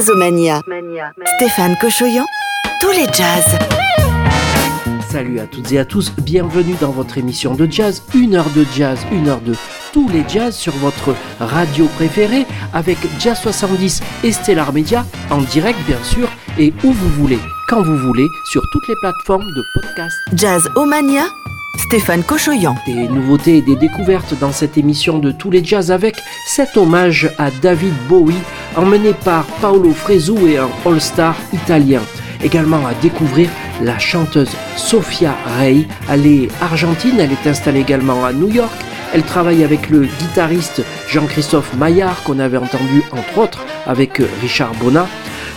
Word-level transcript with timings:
Jazzomania. 0.00 0.62
Stéphane 1.36 1.76
Cochoyan, 1.78 2.24
tous 2.80 2.90
les 2.92 3.04
jazz. 3.12 3.58
Salut 5.10 5.38
à 5.40 5.46
toutes 5.46 5.72
et 5.72 5.78
à 5.78 5.84
tous, 5.84 6.10
bienvenue 6.22 6.74
dans 6.80 6.90
votre 6.90 7.18
émission 7.18 7.54
de 7.54 7.70
jazz, 7.70 8.02
une 8.14 8.34
heure 8.34 8.48
de 8.56 8.64
jazz, 8.74 8.98
une 9.12 9.28
heure 9.28 9.42
de 9.42 9.54
tous 9.92 10.08
les 10.08 10.24
jazz 10.26 10.56
sur 10.56 10.72
votre 10.76 11.14
radio 11.38 11.84
préférée 11.96 12.46
avec 12.72 12.96
Jazz 13.18 13.40
70 13.42 14.00
et 14.24 14.32
Stellar 14.32 14.72
Media 14.72 15.04
en 15.30 15.42
direct 15.42 15.78
bien 15.86 16.02
sûr 16.02 16.30
et 16.58 16.72
où 16.82 16.92
vous 16.92 17.10
voulez, 17.10 17.38
quand 17.68 17.82
vous 17.82 17.98
voulez, 17.98 18.26
sur 18.52 18.62
toutes 18.72 18.88
les 18.88 18.96
plateformes 19.02 19.44
de 19.44 19.62
podcast. 19.74 20.16
Jazz 20.32 20.66
Omania, 20.76 21.24
Stéphane 21.76 22.22
Cochoyan. 22.22 22.76
Des 22.86 23.08
nouveautés 23.08 23.58
et 23.58 23.62
des 23.62 23.76
découvertes 23.76 24.34
dans 24.38 24.52
cette 24.52 24.76
émission 24.76 25.18
de 25.18 25.30
tous 25.32 25.50
les 25.50 25.64
jazz 25.64 25.90
avec 25.90 26.16
cet 26.46 26.76
hommage 26.76 27.30
à 27.38 27.50
David 27.50 27.94
Bowie 28.08 28.34
emmené 28.76 29.12
par 29.12 29.44
Paolo 29.60 29.92
Fresu 29.92 30.34
et 30.48 30.58
un 30.58 30.68
all-star 30.84 31.36
italien. 31.52 32.02
Également 32.42 32.86
à 32.86 32.94
découvrir 32.94 33.50
la 33.82 33.98
chanteuse 33.98 34.50
Sofia 34.76 35.34
Rey. 35.58 35.86
Elle 36.10 36.26
est 36.26 36.48
argentine, 36.60 37.18
elle 37.18 37.32
est 37.32 37.46
installée 37.46 37.80
également 37.80 38.24
à 38.24 38.32
New 38.32 38.50
York. 38.50 38.72
Elle 39.12 39.22
travaille 39.22 39.64
avec 39.64 39.90
le 39.90 40.02
guitariste 40.02 40.82
Jean-Christophe 41.08 41.74
Maillard 41.74 42.22
qu'on 42.22 42.38
avait 42.38 42.56
entendu 42.56 43.02
entre 43.10 43.38
autres 43.38 43.64
avec 43.86 44.22
Richard 44.42 44.72
Bonnat. 44.74 45.06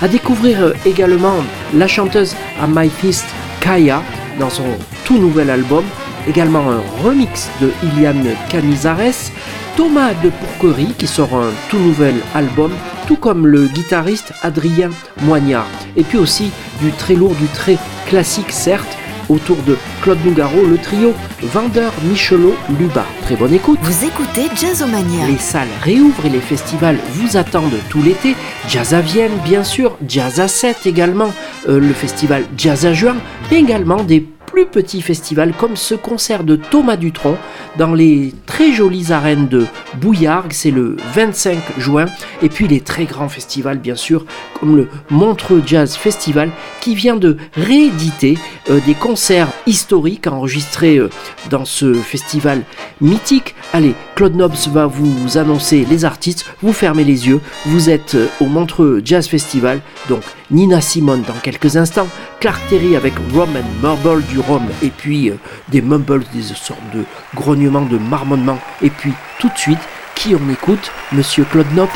À 0.01 0.07
découvrir 0.07 0.73
également 0.85 1.37
la 1.73 1.87
chanteuse 1.87 2.35
à 2.61 2.67
My 2.67 2.89
Fist 2.89 3.25
Kaya 3.61 4.01
dans 4.39 4.49
son 4.49 4.65
tout 5.05 5.17
nouvel 5.17 5.49
album. 5.49 5.83
Également 6.27 6.69
un 6.69 6.81
remix 7.03 7.49
de 7.61 7.71
Iliane 7.83 8.29
Canizares. 8.49 9.31
Thomas 9.75 10.13
de 10.23 10.29
Pourquerie 10.29 10.93
qui 10.97 11.07
sort 11.07 11.33
un 11.33 11.49
tout 11.69 11.79
nouvel 11.79 12.15
album, 12.35 12.71
tout 13.07 13.15
comme 13.15 13.47
le 13.47 13.67
guitariste 13.67 14.31
Adrien 14.43 14.91
Moignard. 15.23 15.67
Et 15.97 16.03
puis 16.03 16.19
aussi 16.19 16.51
du 16.79 16.91
très 16.91 17.15
lourd, 17.15 17.33
du 17.35 17.47
très 17.47 17.77
classique 18.05 18.51
certes, 18.51 18.97
autour 19.29 19.57
de 19.63 19.77
Claude 20.01 20.23
Nougaro, 20.25 20.63
le 20.65 20.77
trio 20.77 21.13
Vendeur, 21.41 21.91
Michelot, 22.03 22.55
Luba. 22.77 23.05
Très 23.21 23.35
bonne 23.35 23.53
écoute. 23.53 23.79
Vous 23.81 24.05
écoutez 24.05 24.47
Jazzomania. 24.55 25.27
Les 25.27 25.37
salles 25.37 25.67
réouvrent 25.81 26.25
et 26.25 26.29
les 26.29 26.39
festivals 26.39 26.97
vous 27.13 27.37
attendent 27.37 27.79
tout 27.89 28.01
l'été. 28.01 28.35
Jazz 28.67 28.93
à 28.93 29.01
Vienne, 29.01 29.31
bien 29.43 29.63
sûr, 29.63 29.97
Jazz 30.07 30.39
à 30.39 30.47
7 30.47 30.85
également, 30.85 31.31
euh, 31.67 31.79
le 31.79 31.93
festival 31.93 32.43
Jazz 32.57 32.85
à 32.85 32.93
Juin, 32.93 33.15
mais 33.51 33.59
également 33.59 34.03
des 34.03 34.19
plus 34.53 34.67
petits 34.67 35.01
festivals 35.01 35.51
comme 35.51 35.75
ce 35.75 35.95
concert 35.95 36.43
de 36.43 36.55
Thomas 36.55 36.95
Dutronc 36.95 37.37
dans 37.75 37.95
les 37.95 38.35
très 38.45 38.71
jolies 38.71 39.11
arènes 39.11 39.47
de 39.47 39.65
Bouillargues, 39.99 40.53
c'est 40.53 40.69
le 40.69 40.95
25 41.15 41.57
juin, 41.79 42.05
et 42.43 42.49
puis 42.49 42.67
les 42.67 42.79
très 42.79 43.05
grands 43.05 43.29
festivals 43.29 43.79
bien 43.79 43.95
sûr 43.95 44.27
comme 44.59 44.77
le 44.77 44.89
Montreux 45.09 45.63
Jazz 45.65 45.95
Festival 45.95 46.51
qui 46.81 46.93
vient 46.93 47.15
de 47.15 47.37
rééditer 47.55 48.37
euh, 48.69 48.79
des 48.85 48.93
concerts 48.93 49.49
historiques 49.65 50.27
enregistrés 50.27 50.97
euh, 50.97 51.09
dans 51.49 51.65
ce 51.65 51.95
festival 51.95 52.61
mythique. 53.01 53.55
Allez, 53.73 53.95
Claude 54.13 54.35
Nobs 54.35 54.67
va 54.71 54.85
vous 54.85 55.39
annoncer 55.39 55.83
les 55.89 56.05
artistes, 56.05 56.45
vous 56.61 56.73
fermez 56.73 57.03
les 57.03 57.27
yeux, 57.27 57.41
vous 57.65 57.89
êtes 57.89 58.13
euh, 58.13 58.27
au 58.39 58.45
Montreux 58.45 59.01
Jazz 59.03 59.27
Festival, 59.27 59.81
donc 60.09 60.21
Nina 60.53 60.81
Simone 60.81 61.23
dans 61.23 61.33
quelques 61.33 61.77
instants, 61.77 62.07
Clark 62.39 62.61
Terry 62.69 62.95
avec 62.95 63.13
Roman 63.33 63.63
Marble 63.81 64.23
du 64.25 64.39
Rhum, 64.39 64.67
et 64.83 64.89
puis 64.89 65.31
euh, 65.31 65.39
des 65.69 65.81
mumbles, 65.81 66.23
des 66.31 66.43
sortes 66.43 66.79
de 66.93 67.03
grognements, 67.33 67.81
de 67.81 67.97
marmonnements, 67.97 68.59
et 68.83 68.91
puis 68.91 69.13
tout 69.39 69.49
de 69.49 69.57
suite, 69.57 69.79
qui 70.13 70.35
on 70.35 70.51
écoute? 70.51 70.91
Monsieur 71.11 71.43
Claude 71.45 71.73
Nobs 71.73 71.89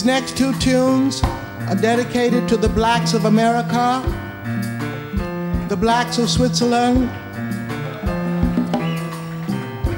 These 0.00 0.06
next 0.06 0.34
two 0.34 0.54
tunes 0.54 1.22
are 1.22 1.74
dedicated 1.74 2.48
to 2.48 2.56
the 2.56 2.70
blacks 2.70 3.12
of 3.12 3.26
America, 3.26 4.00
the 5.68 5.76
blacks 5.76 6.16
of 6.16 6.30
Switzerland, 6.30 7.10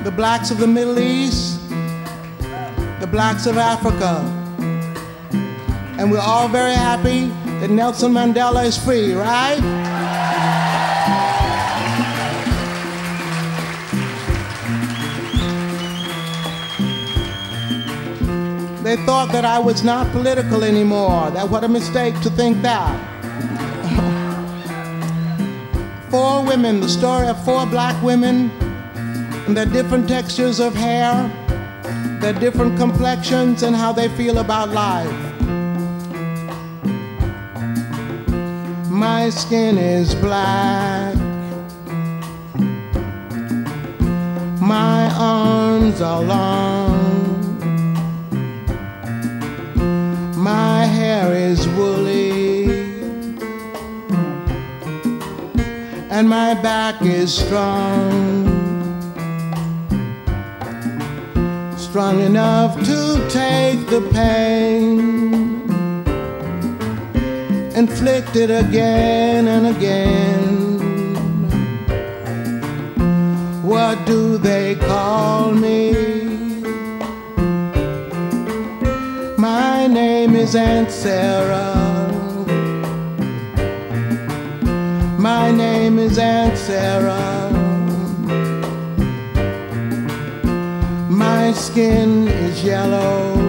the 0.04 0.10
blacks 0.10 0.50
of 0.50 0.58
the 0.58 0.66
Middle 0.66 0.99
East, 0.99 1.60
the 2.99 3.08
blacks 3.08 3.46
of 3.46 3.58
Africa. 3.58 4.19
And 6.00 6.10
we're 6.10 6.19
all 6.19 6.48
very 6.48 6.75
happy 6.75 7.28
that 7.60 7.70
Nelson 7.70 8.12
Mandela 8.12 8.64
is 8.64 8.76
free, 8.76 9.12
right? 9.12 9.81
They 18.93 19.03
thought 19.06 19.33
that 19.33 19.47
I 19.47 19.59
was 19.59 19.83
not 19.83 20.12
political 20.12 20.62
anymore. 20.62 21.31
That 21.31 21.49
what 21.49 21.65
a 21.65 21.69
mistake 21.69 22.12
to 22.21 22.29
think 22.29 22.61
that. 22.61 22.93
four 26.11 26.44
women, 26.44 26.81
the 26.81 26.91
story 26.91 27.27
of 27.29 27.43
four 27.43 27.65
black 27.65 27.97
women 28.03 28.50
and 29.47 29.56
their 29.56 29.65
different 29.65 30.11
textures 30.11 30.61
of 30.61 30.75
hair, 30.75 31.15
their 32.21 32.35
different 32.35 32.77
complexions, 32.79 33.62
and 33.62 33.75
how 33.75 33.93
they 33.93 34.11
feel 34.11 34.37
about 34.37 34.69
life. 34.69 35.11
My 38.91 39.31
skin 39.31 39.79
is 39.79 40.15
black. 40.17 41.17
My 44.61 45.11
arms 45.17 46.03
are 46.03 46.23
long. 46.23 46.92
My 50.43 50.87
hair 50.87 51.33
is 51.33 51.69
woolly. 51.69 52.65
And 56.11 56.29
my 56.29 56.55
back 56.55 57.01
is 57.03 57.32
strong. 57.32 58.51
Strong 61.77 62.22
enough 62.22 62.75
to 62.84 63.25
take 63.29 63.87
the 63.87 64.01
pain. 64.13 65.63
Inflicted 67.77 68.51
again 68.51 69.46
and 69.46 69.69
again. 69.77 70.82
What 73.63 74.05
do 74.06 74.39
they 74.39 74.75
call 74.75 75.53
me? 75.53 76.11
My 79.43 79.89
name 79.89 80.37
is 80.37 80.55
Aunt 80.55 80.89
Sarah. 80.89 81.75
My 85.19 85.51
name 85.51 85.99
is 85.99 86.17
Aunt 86.17 86.56
Sarah. 86.56 87.51
My 91.11 91.53
skin 91.55 92.29
is 92.29 92.63
yellow. 92.63 93.42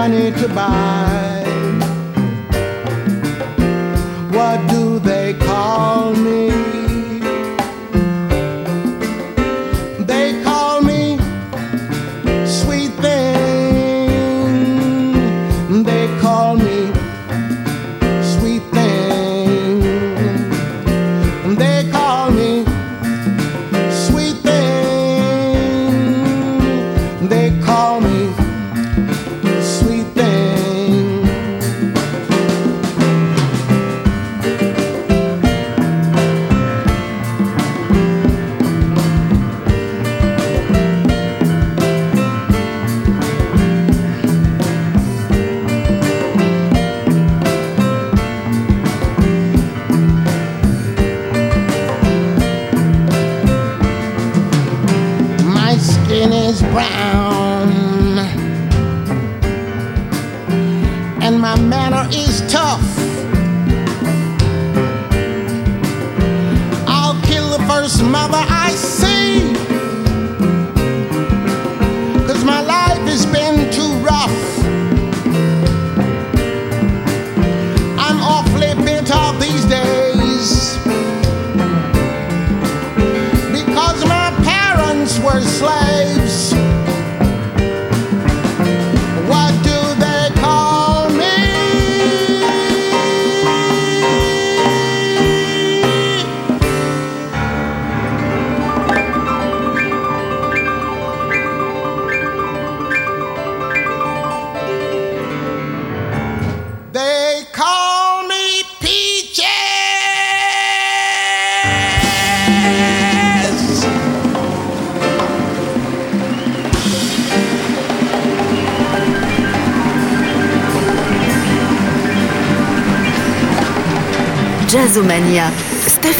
Money 0.00 0.30
to 0.30 0.48
buy. 0.48 1.19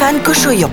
Stéphane 0.01 0.23
Cochoyon. 0.23 0.70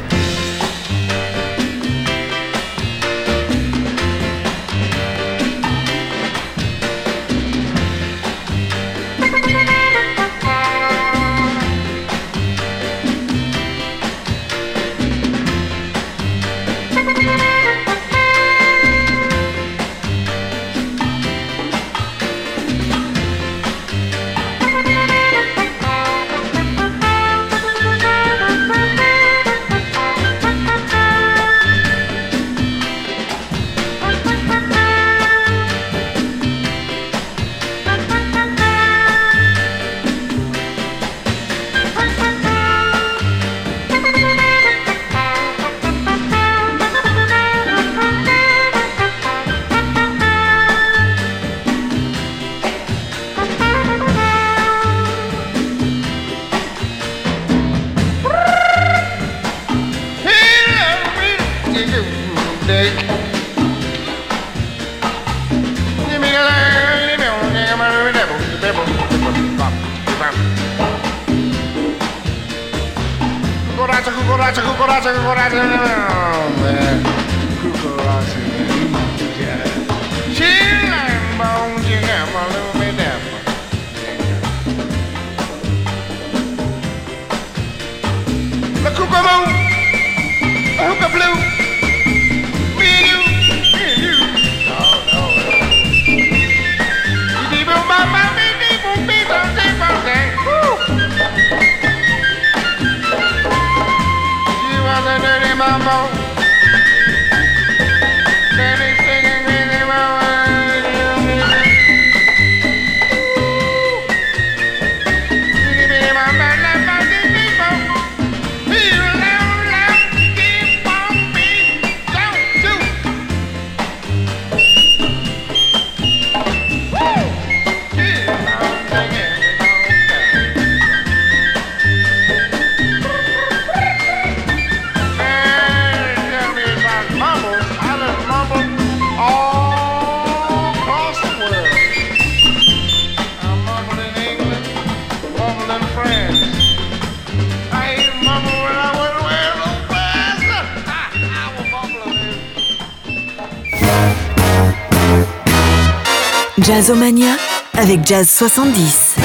Jazzomania 156.77 157.37
avec 157.73 158.05
Jazz 158.05 158.29
70. 158.29 159.15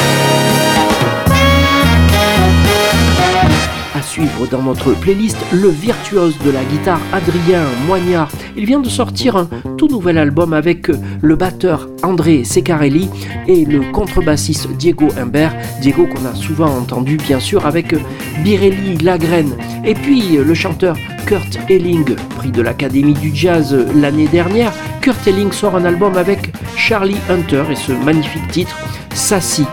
À 3.95 4.01
suivre 4.03 4.47
dans 4.51 4.63
notre 4.63 4.95
playlist, 4.95 5.37
le 5.53 5.69
virtuose 5.69 6.39
de 6.39 6.51
la 6.51 6.65
guitare 6.65 6.99
Adrien 7.13 7.65
Moignard. 7.87 8.31
Il 8.57 8.65
vient 8.65 8.81
de 8.81 8.89
sortir 8.89 9.37
un 9.37 9.51
tout 9.77 9.89
nouvel 9.89 10.17
album 10.17 10.55
avec 10.55 10.89
le 11.21 11.37
batteur 11.37 11.91
André 12.03 12.45
Secarelli 12.45 13.11
et 13.47 13.67
le 13.67 13.83
contrebassiste 13.93 14.69
Diego 14.79 15.09
Humbert. 15.19 15.55
Diego 15.83 16.07
qu'on 16.07 16.25
a 16.25 16.35
souvent 16.35 16.75
entendu 16.75 17.19
bien 17.19 17.39
sûr 17.39 17.67
avec 17.67 17.95
Birelli 18.43 18.97
Lagraine. 18.97 19.59
Et 19.85 19.93
puis 19.93 20.39
le 20.39 20.55
chanteur 20.55 20.97
Kurt 21.27 21.59
Elling, 21.69 22.15
prix 22.39 22.51
de 22.51 22.63
l'Académie 22.63 23.13
du 23.13 23.31
Jazz 23.35 23.77
l'année 23.95 24.29
dernière. 24.29 24.73
Kurt 25.03 25.27
Elling 25.27 25.53
sort 25.53 25.77
un 25.77 25.85
album 25.85 26.17
avec 26.17 26.52
Charlie 26.85 27.21
Hunter 27.31 27.63
et 27.71 27.77
ce 27.77 27.93
magnifique 27.93 28.49
titre, 28.51 28.77
Sassy. 29.15 29.65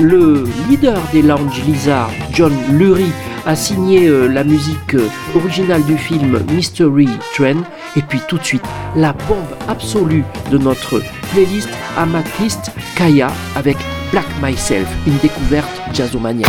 Le 0.00 0.44
leader 0.68 1.00
des 1.12 1.22
Lounge 1.22 1.62
Lizard, 1.64 2.10
John 2.32 2.52
Lurie, 2.72 3.12
a 3.46 3.54
signé 3.54 4.08
euh, 4.08 4.26
la 4.26 4.42
musique 4.42 4.94
euh, 4.94 5.06
originale 5.36 5.84
du 5.84 5.96
film 5.96 6.40
Mystery 6.50 7.08
Train. 7.34 7.62
Et 7.94 8.02
puis 8.02 8.20
tout 8.26 8.36
de 8.36 8.44
suite, 8.44 8.64
la 8.96 9.12
bombe 9.12 9.56
absolue 9.68 10.24
de 10.50 10.58
notre 10.58 11.00
playlist 11.32 11.70
Amathyst 11.96 12.72
Kaya 12.96 13.30
avec 13.54 13.76
Black 14.10 14.26
Myself, 14.42 14.88
une 15.06 15.18
découverte 15.18 15.70
jazzomania. 15.92 16.48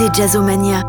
Écoutez 0.00 0.22
Jazzomania. 0.22 0.82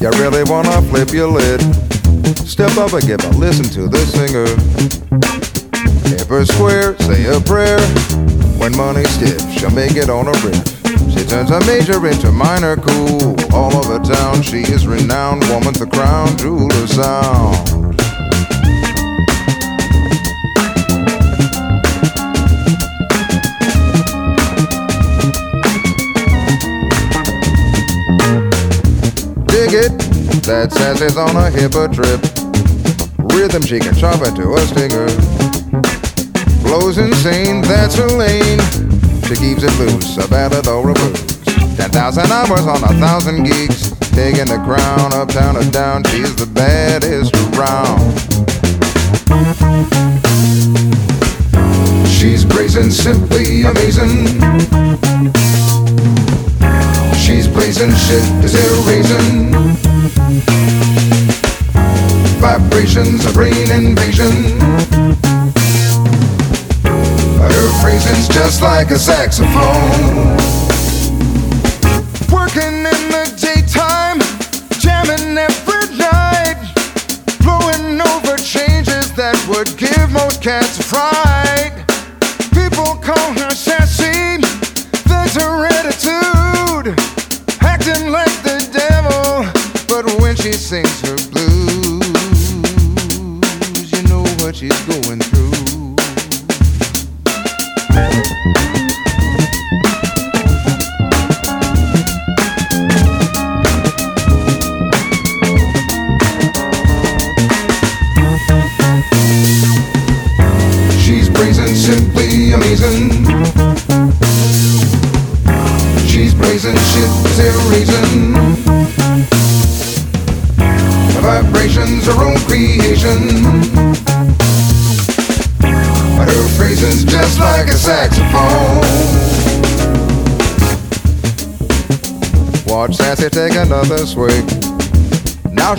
You 0.00 0.10
really 0.20 0.44
wanna 0.44 0.80
flip 0.82 1.12
your 1.12 1.32
lid? 1.32 1.60
Step 2.46 2.76
up 2.76 2.92
and 2.92 3.04
give 3.04 3.24
a 3.24 3.28
listen 3.38 3.64
to 3.70 3.88
the 3.88 3.98
singer. 4.06 4.46
Hip 6.10 6.46
square, 6.46 6.96
say 7.00 7.24
a 7.26 7.40
prayer. 7.40 8.19
When 8.60 8.76
money's 8.76 9.08
stiff, 9.08 9.40
she'll 9.52 9.70
make 9.70 9.96
it 9.96 10.10
on 10.10 10.28
a 10.28 10.32
riff. 10.44 10.80
She 11.10 11.24
turns 11.24 11.50
a 11.50 11.60
major 11.60 12.06
into 12.06 12.30
minor 12.30 12.76
cool. 12.76 13.34
All 13.54 13.74
over 13.74 13.98
town, 13.98 14.42
she 14.42 14.58
is 14.58 14.86
renowned. 14.86 15.42
Woman's 15.48 15.78
the 15.78 15.86
crown 15.86 16.36
jewel 16.36 16.70
of 16.70 16.90
sound. 16.90 17.96
Dig 29.46 29.72
it, 29.72 29.98
that 30.44 30.70
sassy's 30.70 31.16
on 31.16 31.34
a 31.34 31.50
hipper 31.50 31.88
trip. 31.94 32.20
Rhythm 33.32 33.62
she 33.62 33.80
can 33.80 33.94
chop 33.94 34.20
into 34.22 34.52
a 34.52 34.60
stinger. 34.66 35.59
Flows 36.70 36.98
insane, 36.98 37.62
that's 37.62 37.96
her 37.96 38.06
lane. 38.06 38.60
She 39.26 39.34
keeps 39.34 39.64
it 39.64 39.76
loose, 39.80 40.16
a 40.18 40.28
ballad 40.30 40.68
or 40.68 40.88
a 40.88 40.94
blues. 40.94 41.44
Ten 41.76 41.90
thousand 41.90 42.30
hours 42.30 42.64
on 42.64 42.84
a 42.84 42.94
thousand 43.00 43.42
gigs. 43.42 43.90
Taking 44.12 44.46
the 44.46 44.62
crown 44.64 45.12
uptown 45.12 45.56
or 45.56 45.68
down, 45.72 46.04
she's 46.04 46.32
the 46.36 46.46
baddest 46.46 47.34
around. 47.58 47.98
She's 52.06 52.44
brazen, 52.44 52.92
simply 52.92 53.62
amazing. 53.62 54.38
She's 57.18 57.48
blazing 57.48 57.90
shit, 57.96 58.44
is 58.44 58.54
reason? 58.86 59.50
Vibrations, 62.38 63.26
a 63.26 63.32
brain 63.32 63.72
invasion. 63.72 65.29
Her 67.50 67.82
phrasing's 67.82 68.28
just 68.28 68.62
like 68.62 68.90
a 68.90 68.98
saxophone. 68.98 70.69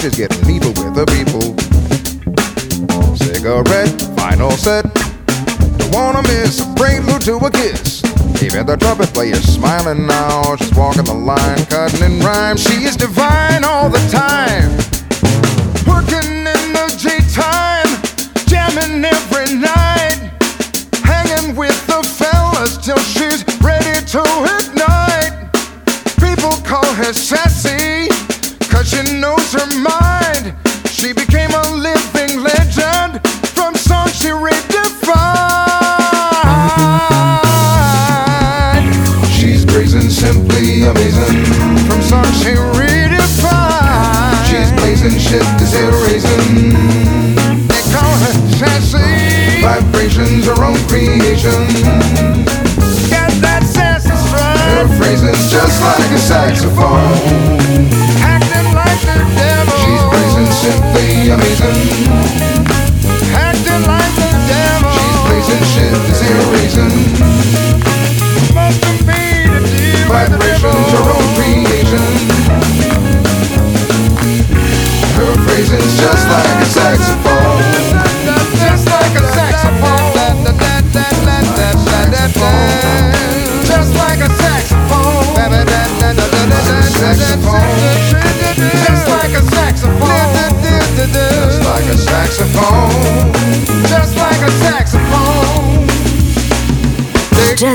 She's 0.02 0.18
getting 0.18 0.44
people 0.48 0.70
with 0.70 0.96
the 0.96 1.06
people. 1.14 1.54
Cigarette, 3.16 4.02
final 4.18 4.50
set. 4.50 4.92
Don't 5.78 5.92
wanna 5.94 6.24
miss 6.24 6.60
a 6.60 6.74
prelude 6.74 7.22
to 7.22 7.38
a 7.38 7.52
kiss. 7.52 8.02
Even 8.42 8.66
the 8.66 8.78
trumpet 8.78 9.14
player's 9.14 9.44
smiling 9.44 10.08
now. 10.08 10.56
She's 10.56 10.74
walking 10.74 11.04
the 11.04 11.14
line, 11.14 11.66
cutting 11.68 12.02
in 12.02 12.20
rhyme. 12.20 12.58
She 12.58 12.84
is 12.84 12.96
divine 12.96 13.64
all 13.64 13.90
the 13.90 14.00
time. 14.10 14.41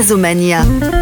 Jazzomania. 0.07 0.96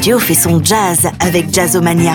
Radio 0.00 0.18
fait 0.18 0.32
son 0.32 0.64
jazz 0.64 1.10
avec 1.20 1.52
Jazzomania. 1.52 2.14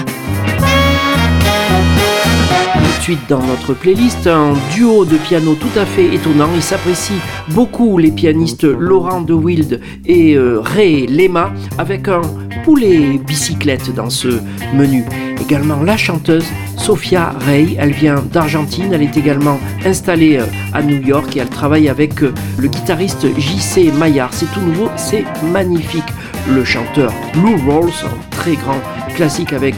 Tout 2.74 2.82
de 2.82 3.04
suite 3.04 3.30
dans 3.30 3.44
notre 3.44 3.76
playlist, 3.76 4.26
un 4.26 4.54
duo 4.74 5.06
de 5.06 5.18
piano 5.18 5.54
tout 5.54 5.80
à 5.80 5.86
fait 5.86 6.12
étonnant. 6.12 6.50
Il 6.56 6.64
s'apprécie 6.64 7.22
beaucoup 7.50 8.00
les 8.00 8.10
pianistes 8.10 8.64
Laurent 8.64 9.22
de 9.22 9.36
Wild 9.36 9.82
et 10.04 10.34
euh, 10.34 10.62
Ray 10.62 11.06
Lema 11.06 11.54
avec 11.78 12.08
un 12.08 12.22
poulet 12.64 13.20
bicyclette 13.20 13.94
dans 13.94 14.10
ce 14.10 14.40
menu. 14.74 15.06
Également 15.40 15.84
la 15.84 15.96
chanteuse 15.96 16.48
Sophia 16.78 17.36
Rey, 17.46 17.76
elle 17.78 17.92
vient 17.92 18.24
d'Argentine, 18.32 18.94
elle 18.94 19.04
est 19.04 19.16
également 19.16 19.60
installée 19.86 20.38
euh, 20.38 20.46
à 20.74 20.82
New 20.82 21.02
York 21.02 21.36
et 21.38 21.40
elle 21.40 21.50
travaille 21.50 21.88
avec 21.88 22.24
euh, 22.24 22.34
le 22.58 22.68
guitariste 22.68 23.28
JC 23.38 23.94
Maillard. 23.94 24.34
C'est 24.34 24.52
tout 24.54 24.62
nouveau, 24.62 24.90
c'est 24.96 25.24
magnifique. 25.44 26.04
Le 26.48 26.64
chanteur 26.64 27.12
Blue 27.34 27.56
Rolls, 27.68 27.92
un 28.04 28.30
très 28.30 28.56
grand 28.56 28.80
classique 29.16 29.54
avec 29.54 29.76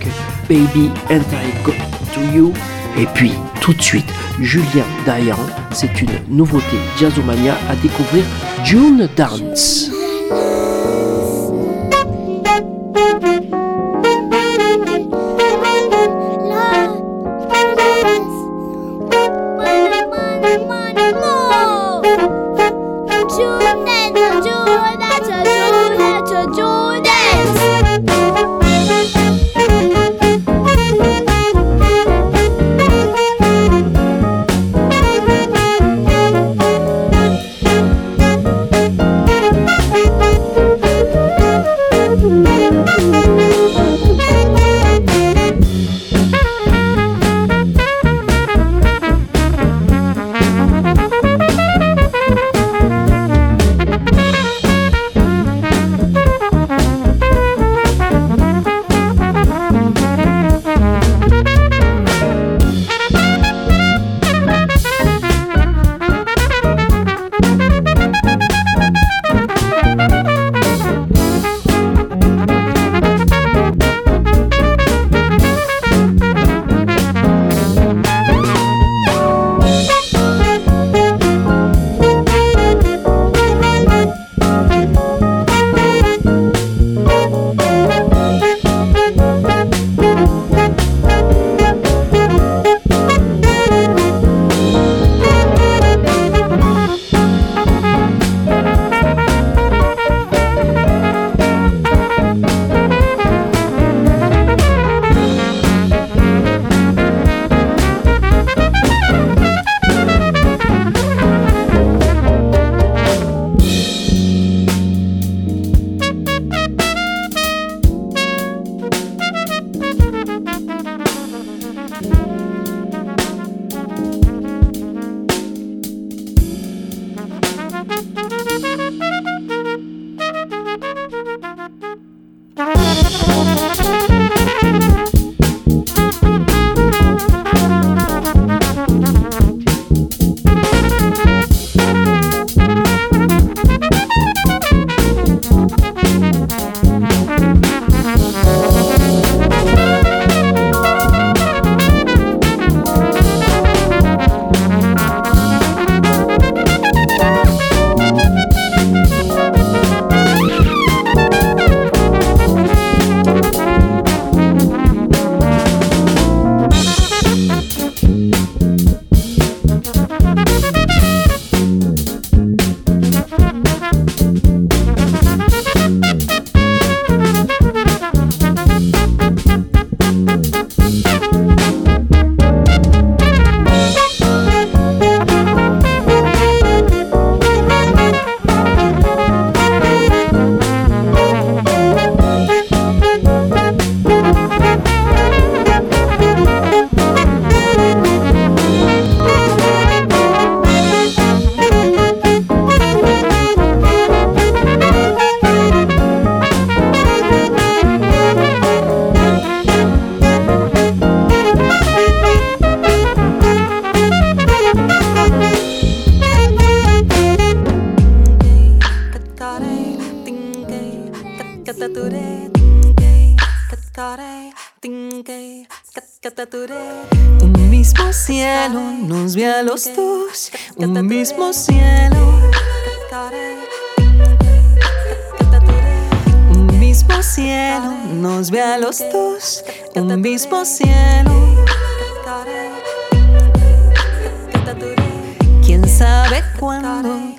Baby 0.50 0.92
and 1.10 1.22
I 1.32 1.64
Go 1.64 1.72
to 2.14 2.22
You. 2.36 2.54
Et 2.98 3.06
puis, 3.14 3.32
tout 3.62 3.74
de 3.74 3.82
suite, 3.82 4.12
Julien 4.42 4.86
Dayan, 5.06 5.38
c'est 5.72 6.02
une 6.02 6.20
nouveauté 6.30 6.78
Jazzomania 7.00 7.56
à 7.70 7.76
découvrir, 7.76 8.24
June 8.64 9.08
Dance. 9.16 9.97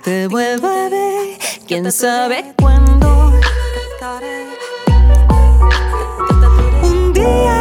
Te 0.09 0.27
vuelva 0.27 0.87
a 0.87 0.89
ver? 0.89 1.39
¿Quién 1.67 1.93
sabe 1.93 2.55
cuándo? 2.57 3.31
Un 6.83 7.13
día 7.13 7.58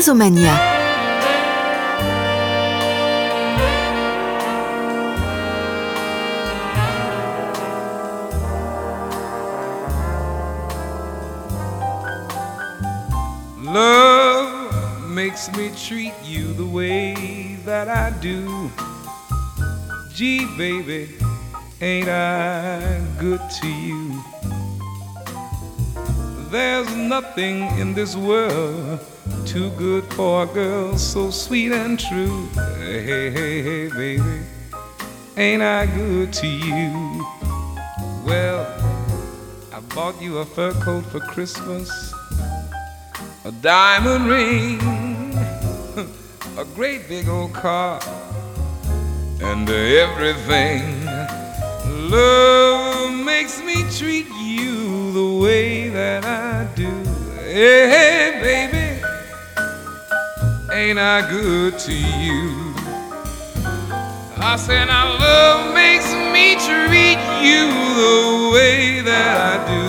Jazzomania. 0.00 0.56
Love 13.62 15.10
makes 15.10 15.52
me 15.52 15.70
treat 15.76 16.14
you 16.24 16.54
the 16.54 16.64
way 16.64 17.56
that 17.66 17.88
I 17.88 18.08
do. 18.20 18.70
Gee, 20.14 20.46
baby, 20.56 21.10
ain't 21.82 22.08
I 22.08 23.02
good 23.18 23.42
to 23.60 23.68
you? 23.68 24.18
There's 26.50 26.96
nothing 26.96 27.66
in 27.78 27.92
this 27.92 28.16
world 28.16 29.00
too 29.50 29.70
good 29.70 30.04
for 30.14 30.44
a 30.44 30.46
girl 30.46 30.96
so 30.96 31.28
sweet 31.28 31.72
and 31.72 31.98
true. 31.98 32.46
Hey, 32.78 33.32
hey, 33.32 33.60
hey, 33.60 33.88
baby, 33.88 34.42
ain't 35.36 35.60
I 35.60 35.86
good 35.86 36.32
to 36.34 36.46
you? 36.46 37.26
Well, 38.24 38.64
I 39.72 39.80
bought 39.92 40.22
you 40.22 40.38
a 40.38 40.44
fur 40.44 40.72
coat 40.74 41.04
for 41.06 41.18
Christmas, 41.18 41.90
a 43.44 43.50
diamond 43.50 44.28
ring, 44.28 44.78
a 46.56 46.64
great 46.76 47.08
big 47.08 47.26
old 47.28 47.52
car, 47.52 48.00
and 49.42 49.68
everything. 49.68 51.06
Love 52.08 53.24
makes 53.24 53.60
me 53.64 53.82
treat 53.90 54.28
you 54.40 55.10
the 55.12 55.40
way 55.42 55.88
that 55.88 56.24
I 56.24 56.72
do. 56.76 56.88
Hey, 57.42 57.88
hey, 57.90 58.40
baby, 58.40 58.99
ain't 60.72 60.98
I 60.98 61.28
good 61.28 61.78
to 61.80 61.92
you? 61.92 62.74
I 64.42 64.56
said, 64.56 64.86
now 64.86 65.18
love 65.18 65.74
makes 65.74 66.06
me 66.32 66.54
treat 66.54 67.18
you 67.42 67.66
the 68.00 68.50
way 68.54 69.00
that 69.02 69.36
I 69.36 69.54
do. 69.66 69.86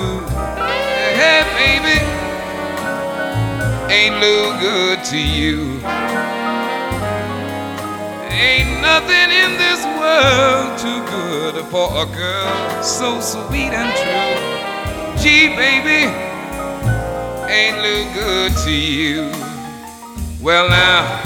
Hey, 1.22 1.46
baby, 1.62 1.98
ain't 3.94 4.20
no 4.20 4.58
good 4.60 5.04
to 5.06 5.18
you. 5.18 5.80
Ain't 8.32 8.82
nothing 8.82 9.30
in 9.30 9.58
this 9.62 9.86
world 10.02 10.80
too 10.80 11.02
good 11.12 11.66
for 11.66 11.88
a 12.02 12.06
girl 12.08 12.84
so 12.84 13.22
sweet 13.22 13.72
and 13.72 13.92
true. 14.02 15.22
Gee, 15.22 15.56
baby, 15.56 16.10
ain't 17.48 17.78
no 17.78 18.14
good 18.16 18.52
to 18.66 18.72
you. 18.72 19.51
Well, 20.42 20.70
now, 20.70 21.22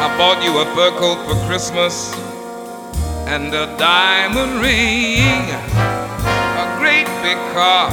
I 0.00 0.08
bought 0.16 0.42
you 0.42 0.56
a 0.56 0.64
fur 0.74 0.96
coat 0.96 1.20
for 1.28 1.36
Christmas 1.46 2.10
and 3.28 3.52
a 3.52 3.66
diamond 3.76 4.62
ring, 4.64 5.44
a 5.52 6.66
great 6.80 7.04
big 7.20 7.36
car, 7.52 7.92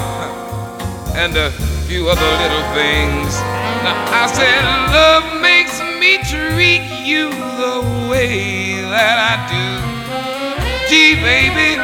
and 1.20 1.36
a 1.36 1.52
few 1.84 2.08
other 2.08 2.32
little 2.40 2.64
things. 2.72 3.36
Now, 3.84 3.92
I 4.08 4.32
said, 4.32 4.64
love 4.96 5.42
makes 5.42 5.82
me 6.00 6.16
treat 6.24 6.88
you 7.04 7.28
the 7.60 7.84
way 8.10 8.80
that 8.88 9.18
I 9.20 9.36
do. 9.52 9.68
Gee, 10.88 11.16
baby, 11.20 11.76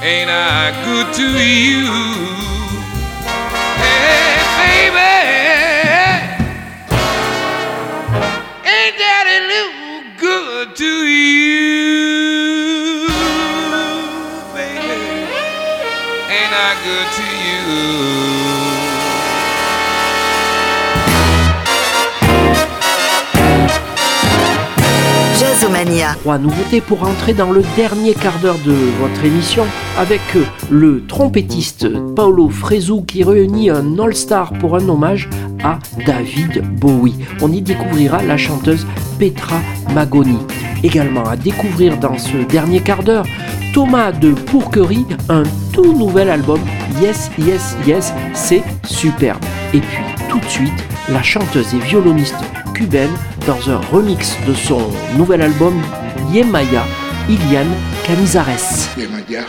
ain't 0.00 0.30
I 0.32 0.72
good 0.88 1.12
to 1.12 1.28
you? 1.44 1.92
Hey, 3.84 4.35
ain't 8.86 8.98
that 8.98 9.26
a 9.26 9.40
little 9.50 10.02
good 10.16 10.76
to 10.76 10.92
you? 11.06 12.06
Baby, 14.54 15.26
ain't 16.30 16.54
I 16.54 16.70
good 16.86 17.08
to 17.18 17.24
you? 17.42 17.46
Jazzomania. 25.38 26.14
Trois 26.20 26.38
nouveautés 26.38 26.80
pour 26.80 27.02
entrer 27.02 27.34
dans 27.34 27.50
le 27.50 27.62
dernier 27.76 28.14
quart 28.14 28.38
d'heure 28.38 28.58
de 28.64 28.72
votre 29.00 29.24
émission 29.24 29.66
avec 29.98 30.20
euh, 30.36 30.44
le 30.70 31.04
trompettiste 31.06 31.88
Paolo 32.14 32.48
Fresu 32.48 33.04
qui 33.04 33.24
réunit 33.24 33.68
un 33.68 33.98
all-star 33.98 34.52
pour 34.54 34.76
un 34.76 34.88
hommage 34.88 35.28
à 35.62 35.78
David 36.04 36.62
Bowie. 36.78 37.14
On 37.40 37.52
y 37.52 37.60
découvrira 37.60 38.22
la 38.22 38.36
chanteuse 38.36 38.86
Petra 39.18 39.60
Magoni. 39.94 40.38
Également 40.82 41.24
à 41.24 41.36
découvrir 41.36 41.96
dans 41.98 42.18
ce 42.18 42.36
dernier 42.48 42.80
quart 42.80 43.02
d'heure, 43.02 43.26
Thomas 43.72 44.12
de 44.12 44.30
Pourquerie, 44.32 45.06
un 45.28 45.42
tout 45.72 45.92
nouvel 45.92 46.30
album. 46.30 46.60
Yes, 47.00 47.30
yes, 47.38 47.76
yes, 47.86 48.12
c'est 48.34 48.62
superbe. 48.84 49.44
Et 49.74 49.80
puis 49.80 50.02
tout 50.28 50.38
de 50.38 50.48
suite, 50.48 50.84
la 51.08 51.22
chanteuse 51.22 51.74
et 51.74 51.78
violoniste 51.78 52.36
cubaine 52.74 53.10
dans 53.46 53.70
un 53.70 53.78
remix 53.78 54.36
de 54.46 54.54
son 54.54 54.80
nouvel 55.16 55.42
album 55.42 55.80
Yemaya, 56.32 56.84
Iliane 57.28 57.72
Canizares. 58.04 58.88
Yemaya, 58.96 59.44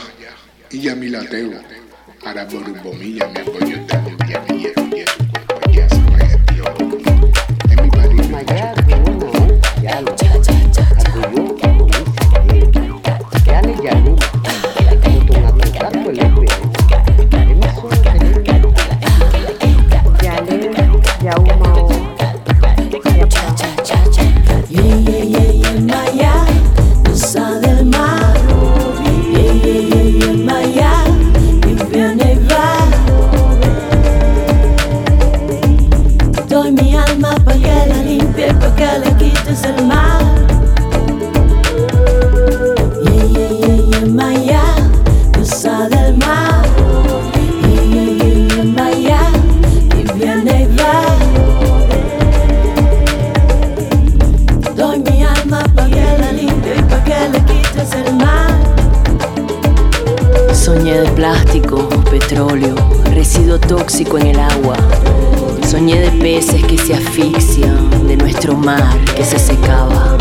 Soñé 65.69 65.99
de 65.99 66.11
peces 66.11 66.63
que 66.63 66.77
se 66.77 66.93
asfixian, 66.93 68.07
de 68.07 68.15
nuestro 68.15 68.55
mar 68.55 68.97
que 69.17 69.25
se 69.25 69.37
secaba. 69.37 70.17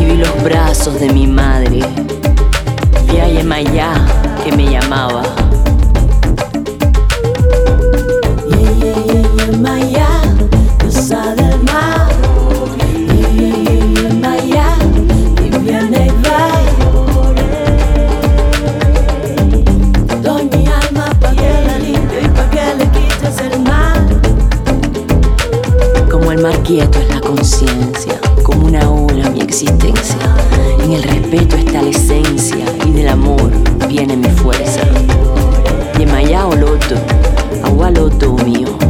Y 0.00 0.06
vi 0.06 0.16
los 0.16 0.42
brazos 0.42 0.98
de 0.98 1.12
mi 1.12 1.26
madre, 1.26 1.80
y 3.12 3.16
a 3.18 3.28
Yemayá 3.28 3.92
que 4.42 4.56
me 4.56 4.70
llamaba. 4.70 5.22
Quieto 26.66 26.98
es 26.98 27.08
la 27.08 27.20
conciencia, 27.20 28.20
como 28.42 28.66
una 28.66 28.90
ola 28.90 29.30
mi 29.30 29.40
existencia. 29.40 30.18
En 30.82 30.92
el 30.92 31.02
respeto 31.04 31.56
está 31.56 31.80
la 31.80 31.90
esencia 31.90 32.64
y 32.84 32.90
del 32.90 33.08
amor 33.08 33.52
viene 33.88 34.16
mi 34.16 34.28
fuerza. 34.30 34.80
Yemayá 35.96 36.44
o 36.44 36.56
loto, 36.56 36.96
agua 37.62 37.92
loto 37.92 38.32
mío. 38.44 38.85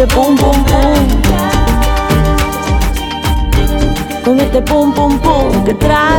Este 0.00 0.14
pum 0.14 0.34
pum 0.34 0.64
pum. 0.64 0.98
Con 4.24 4.40
este 4.40 4.62
pum 4.62 4.92
pum 4.92 5.18
pum 5.18 5.64
que 5.64 5.74
trae, 5.74 6.09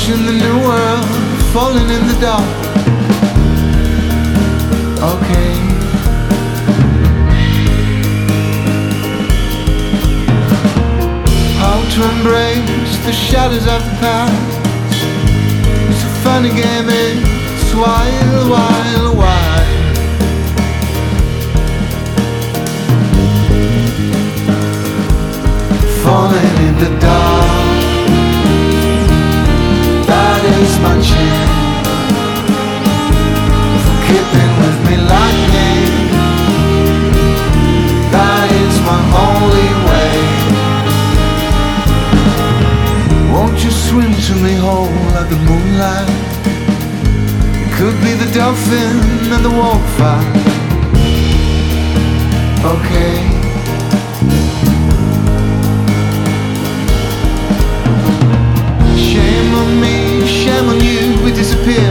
watching 0.00 0.24
the 0.24 0.32
new 0.32 0.58
world 0.66 1.04
falling 1.52 1.90
in 1.90 2.06
the 2.06 2.16
dark. 2.20 2.42
Okay. 5.12 5.52
How 11.58 11.78
to 11.94 12.00
embrace 12.16 12.96
the 13.04 13.12
shadows 13.12 13.66
of 13.66 13.84
the 13.84 13.96
past. 14.00 14.58
It's 15.90 16.02
a 16.02 16.12
funny 16.24 16.48
game, 16.48 16.88
it's 16.88 17.74
wild, 17.74 18.50
wild, 18.50 19.18
wild. 19.18 19.66
falling 26.02 26.56
in 26.66 26.78
the 26.78 26.98
dark. 27.00 27.29
Is 30.60 30.78
my 30.80 30.92
chance 31.00 31.88
for 33.82 33.96
keeping 34.06 34.52
with 34.60 34.78
me 34.86 34.96
me. 35.08 35.70
That 38.12 38.48
is 38.64 38.74
my 38.90 39.00
only 39.24 39.70
way. 39.88 40.14
Won't 43.32 43.58
you 43.64 43.70
swim 43.70 44.12
to 44.12 44.34
me 44.44 44.52
whole 44.56 44.92
like 45.14 45.30
the 45.30 45.40
moonlight? 45.48 46.10
It 47.62 47.70
could 47.78 47.96
be 48.04 48.12
the 48.22 48.30
dolphin 48.34 49.00
and 49.32 49.42
the 49.42 49.48
wildfire. 49.48 50.50
Okay. 52.74 53.39
On 60.68 60.80
you, 60.80 61.22
we 61.24 61.32
disappear. 61.32 61.90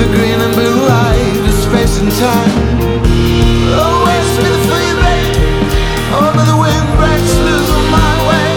The 0.00 0.08
green 0.14 0.40
and 0.40 0.54
blue 0.54 0.86
light 0.86 1.42
of 1.48 1.54
space 1.66 1.98
and 2.00 2.10
time. 2.12 2.50
The 6.46 6.56
my 7.96 8.14
way. 8.28 8.50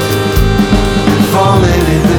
Falling 1.33 1.85
in 1.95 2.03
the. 2.11 2.17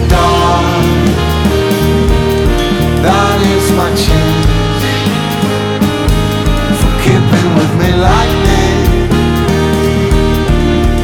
That 3.07 3.39
is 3.55 3.67
my 3.81 3.91
chance 4.05 4.85
for 6.81 6.93
keeping 7.05 7.49
with 7.59 7.73
me 7.81 7.91
this. 8.45 8.87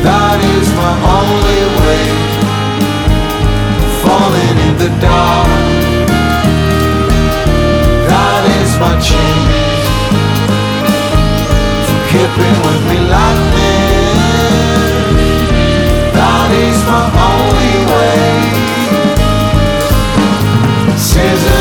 That 0.03 0.39
is 0.59 0.67
my 0.83 0.95
only 1.17 1.61
way 1.79 1.84
the 4.85 4.91
dark. 5.01 5.49
That 8.11 8.43
is 8.61 8.71
my 8.85 8.95
for 11.89 12.01
keeping 12.11 12.57
with 12.67 12.83
me 12.91 12.99
this. 13.15 14.13
That 16.19 16.51
is 16.69 16.79
my 16.91 17.05
only 17.33 17.77
way. 17.95 18.29
Seasons 20.99 21.54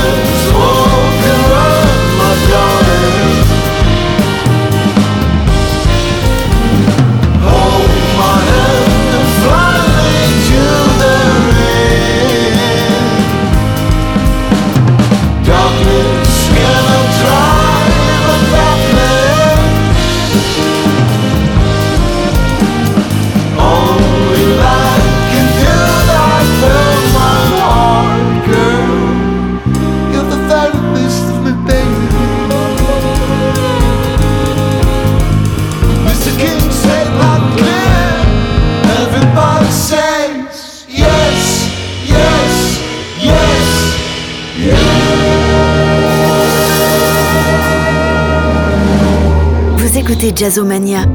Écoutez 50.23 50.45
Jazzomania. 50.45 51.05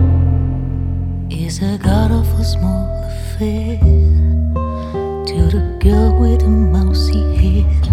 Is 1.30 1.62
a 1.62 1.78
god 1.78 2.10
of 2.10 2.28
a 2.38 2.44
small 2.44 2.84
affair 3.06 3.78
to 5.24 5.48
the 5.48 5.78
girl 5.80 6.12
with 6.20 6.40
the 6.40 6.48
mousy 6.48 7.22
head. 7.40 7.88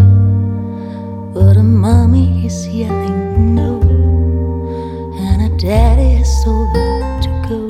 But 1.34 1.56
a 1.56 1.64
mommy 1.64 2.46
is 2.46 2.68
yelling 2.68 3.56
no, 3.56 3.80
and 5.18 5.54
a 5.54 5.58
daddy 5.58 6.20
is 6.20 6.44
so 6.44 6.68
to 7.24 7.30
go. 7.48 7.70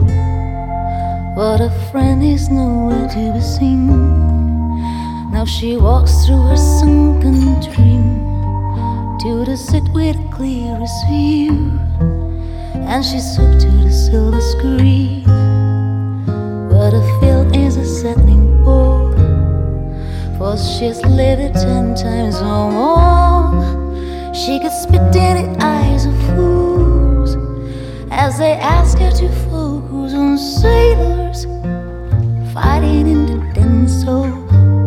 But 1.35 1.61
a 1.61 1.69
friend 1.91 2.23
is 2.23 2.49
nowhere 2.49 3.07
to 3.09 3.31
be 3.31 3.41
seen. 3.41 3.85
Now 5.31 5.45
she 5.45 5.77
walks 5.77 6.25
through 6.25 6.47
her 6.47 6.57
sunken 6.57 7.61
dream 7.61 8.25
to 9.19 9.45
the 9.45 9.55
seat 9.55 9.87
with 9.93 10.17
clearest 10.31 10.95
view. 11.07 11.84
And 12.87 13.03
she's 13.03 13.35
hooked 13.35 13.61
to 13.61 13.69
the 13.69 13.91
silver 13.91 14.41
screen. 14.41 15.23
But 16.69 16.91
the 16.91 17.03
field 17.19 17.55
is 17.55 17.77
a 17.77 17.85
settling 17.85 18.63
bore. 18.63 19.13
For 20.37 20.55
she's 20.57 21.01
lived 21.03 21.41
it 21.41 21.53
ten 21.53 21.95
times 21.95 22.37
or 22.41 22.71
more. 22.71 24.33
She 24.33 24.59
could 24.59 24.71
spit 24.71 25.01
in 25.15 25.53
the 25.53 25.63
eyes 25.63 26.05
of 26.05 26.15
fools 26.27 27.35
as 28.11 28.37
they 28.37 28.53
ask 28.53 28.97
her 28.99 29.11
to 29.11 29.29
focus 29.49 30.13
on 30.13 30.37
sailors 30.37 31.45
fighting 32.53 33.07
in 33.07 33.25
the 33.25 33.53
den. 33.53 33.87
So, 33.87 34.23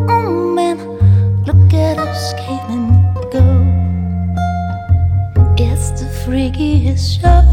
oh 0.08 0.52
man, 0.54 0.78
look 1.44 1.74
at 1.74 1.98
us 1.98 2.32
came 2.34 2.70
and 2.76 3.14
go. 3.32 3.44
It's 5.58 5.90
the 6.00 6.06
freakiest 6.24 7.20
show. 7.20 7.47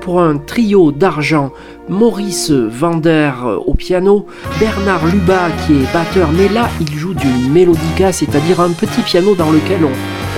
Pour 0.00 0.20
un 0.20 0.36
trio 0.36 0.90
d'argent. 0.90 1.52
Maurice 1.88 2.50
Vander 2.50 3.32
au 3.66 3.74
piano, 3.74 4.26
Bernard 4.58 5.06
Luba 5.06 5.48
qui 5.64 5.72
est 5.74 5.92
batteur, 5.92 6.28
mais 6.36 6.48
là 6.48 6.68
il 6.80 6.92
joue 6.92 7.14
du 7.14 7.26
mélodica, 7.50 8.12
c'est-à-dire 8.12 8.60
un 8.60 8.70
petit 8.70 9.00
piano 9.02 9.34
dans 9.34 9.50
lequel 9.50 9.80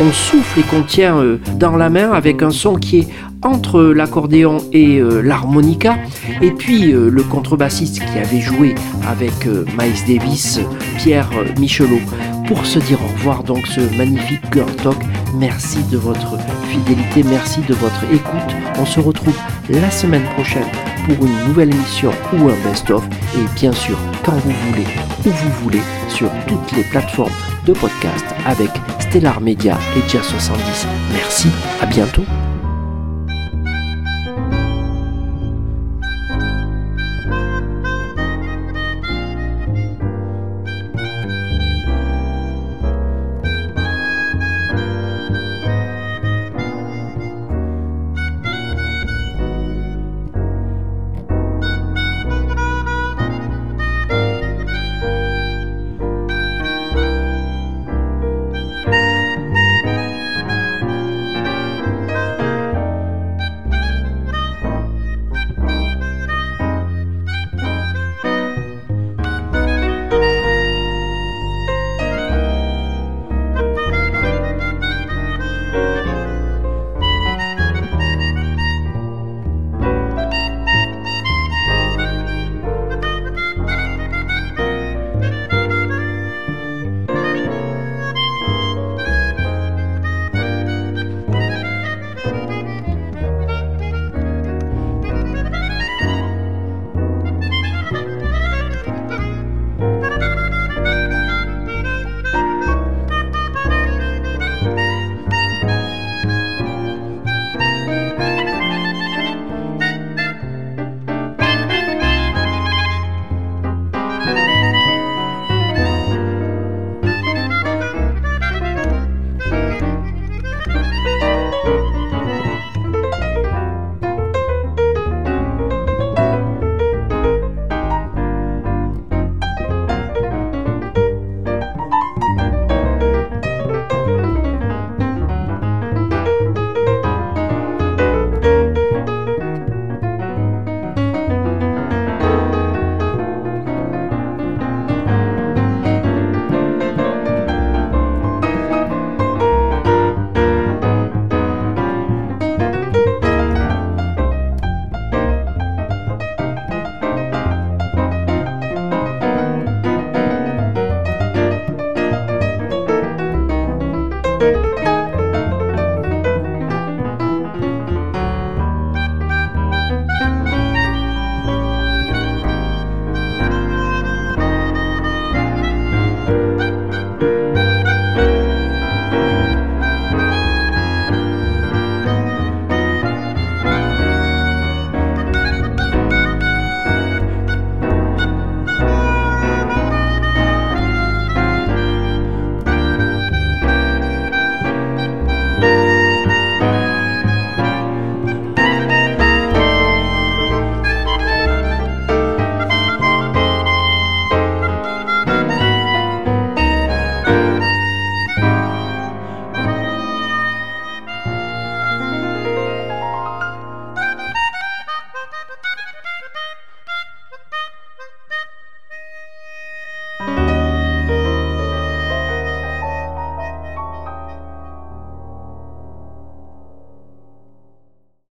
on, 0.00 0.12
souffle 0.12 0.60
et 0.60 0.62
qu'on 0.62 0.82
tient 0.82 1.18
euh, 1.18 1.38
dans 1.56 1.76
la 1.76 1.88
main 1.88 2.12
avec 2.12 2.42
un 2.42 2.50
son 2.50 2.76
qui 2.76 3.00
est 3.00 3.08
entre 3.42 3.82
l'accordéon 3.82 4.58
et 4.72 4.98
euh, 4.98 5.20
l'harmonica. 5.20 5.96
Et 6.40 6.50
puis 6.50 6.92
euh, 6.92 7.08
le 7.10 7.22
contrebassiste 7.22 8.00
qui 8.00 8.18
avait 8.18 8.40
joué 8.40 8.74
avec 9.06 9.46
Miles 9.46 10.04
Davis, 10.06 10.60
Pierre 10.98 11.30
Michelot. 11.58 12.00
Pour 12.46 12.66
se 12.66 12.78
dire 12.78 12.98
au 13.02 13.12
revoir, 13.18 13.44
donc 13.44 13.66
ce 13.66 13.80
magnifique 13.96 14.42
Girl 14.52 14.70
Talk. 14.76 14.96
Merci 15.34 15.82
de 15.84 15.96
votre 15.96 16.36
fidélité, 16.68 17.22
merci 17.22 17.60
de 17.62 17.74
votre 17.74 18.04
écoute. 18.12 18.54
On 18.78 18.84
se 18.84 19.00
retrouve 19.00 19.36
la 19.70 19.90
semaine 19.90 20.24
prochaine 20.34 20.66
pour 21.06 21.24
une 21.24 21.44
nouvelle 21.46 21.74
émission 21.74 22.10
ou 22.34 22.48
un 22.48 22.68
best-of. 22.68 23.04
Et 23.34 23.54
bien 23.54 23.72
sûr, 23.72 23.98
quand 24.24 24.32
vous 24.32 24.52
voulez, 24.68 24.86
où 25.24 25.30
vous 25.30 25.50
voulez, 25.62 25.82
sur 26.08 26.30
toutes 26.46 26.72
les 26.76 26.84
plateformes 26.84 27.32
de 27.66 27.72
podcast 27.72 28.26
avec 28.44 28.70
Stellar 29.00 29.40
Media 29.40 29.78
et 29.96 30.08
Jazz 30.08 30.24
70. 30.24 30.86
Merci, 31.14 31.48
à 31.80 31.86
bientôt. 31.86 32.24